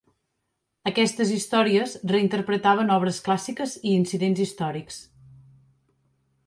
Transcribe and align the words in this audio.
Aquestes 0.91 1.33
històries 1.35 1.93
reinterpretaven 2.13 2.91
obres 2.97 3.21
clàssiques 3.29 3.77
i 3.81 3.93
incidents 4.01 4.43
històrics. 4.47 5.01